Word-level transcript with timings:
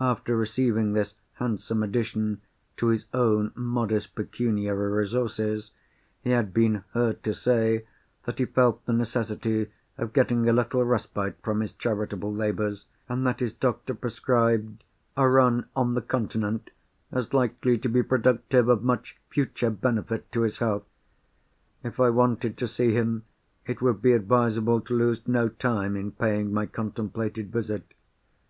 After 0.00 0.34
receiving 0.34 0.94
this 0.94 1.14
handsome 1.34 1.82
addition 1.82 2.40
to 2.78 2.86
his 2.86 3.04
own 3.12 3.52
modest 3.54 4.14
pecuniary 4.14 4.90
resources, 4.90 5.72
he 6.22 6.30
had 6.30 6.54
been 6.54 6.84
heard 6.94 7.22
to 7.24 7.34
say 7.34 7.84
that 8.24 8.38
he 8.38 8.46
felt 8.46 8.82
the 8.86 8.94
necessity 8.94 9.70
of 9.98 10.14
getting 10.14 10.48
a 10.48 10.54
little 10.54 10.82
respite 10.84 11.36
from 11.44 11.60
his 11.60 11.72
charitable 11.74 12.32
labours, 12.32 12.86
and 13.10 13.26
that 13.26 13.40
his 13.40 13.52
doctor 13.52 13.92
prescribed 13.92 14.84
"a 15.18 15.28
run 15.28 15.66
on 15.76 15.92
the 15.92 16.00
Continent, 16.00 16.70
as 17.12 17.34
likely 17.34 17.76
to 17.76 17.90
be 17.90 18.02
productive 18.02 18.70
of 18.70 18.82
much 18.82 19.18
future 19.28 19.68
benefit 19.68 20.32
to 20.32 20.44
his 20.44 20.60
health." 20.60 20.86
If 21.84 22.00
I 22.00 22.08
wanted 22.08 22.56
to 22.56 22.66
see 22.66 22.92
him, 22.94 23.26
it 23.66 23.82
would 23.82 24.00
be 24.00 24.12
advisable 24.14 24.80
to 24.80 24.96
lose 24.96 25.28
no 25.28 25.50
time 25.50 25.94
in 25.94 26.12
paying 26.12 26.54
my 26.54 26.64
contemplated 26.64 27.52
visit. 27.52 27.92